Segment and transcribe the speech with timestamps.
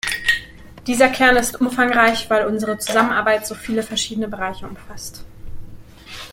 [0.87, 5.23] Dieser Kern ist umfangreich, weil unsere Zusammenarbeit so viele verschiedene Bereiche umfasst.